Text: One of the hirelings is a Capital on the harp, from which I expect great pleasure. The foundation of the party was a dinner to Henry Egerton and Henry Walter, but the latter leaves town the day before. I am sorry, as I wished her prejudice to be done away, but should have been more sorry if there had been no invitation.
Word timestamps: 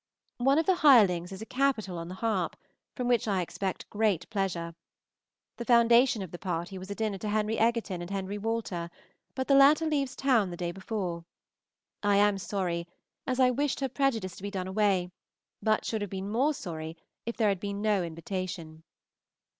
One 0.39 0.57
of 0.57 0.65
the 0.65 0.77
hirelings 0.77 1.31
is 1.31 1.43
a 1.43 1.45
Capital 1.45 1.99
on 1.99 2.07
the 2.07 2.15
harp, 2.15 2.55
from 2.95 3.07
which 3.07 3.27
I 3.27 3.43
expect 3.43 3.87
great 3.91 4.27
pleasure. 4.31 4.73
The 5.57 5.65
foundation 5.65 6.23
of 6.23 6.31
the 6.31 6.39
party 6.39 6.79
was 6.79 6.89
a 6.89 6.95
dinner 6.95 7.19
to 7.19 7.29
Henry 7.29 7.59
Egerton 7.59 8.01
and 8.01 8.09
Henry 8.09 8.39
Walter, 8.39 8.89
but 9.35 9.47
the 9.47 9.53
latter 9.53 9.85
leaves 9.85 10.15
town 10.15 10.49
the 10.49 10.57
day 10.57 10.71
before. 10.71 11.23
I 12.01 12.15
am 12.15 12.39
sorry, 12.39 12.87
as 13.27 13.39
I 13.39 13.51
wished 13.51 13.79
her 13.81 13.89
prejudice 13.89 14.35
to 14.37 14.41
be 14.41 14.49
done 14.49 14.65
away, 14.67 15.11
but 15.61 15.85
should 15.85 16.01
have 16.01 16.09
been 16.09 16.31
more 16.31 16.55
sorry 16.55 16.97
if 17.27 17.37
there 17.37 17.49
had 17.49 17.59
been 17.59 17.79
no 17.83 18.01
invitation. 18.01 18.81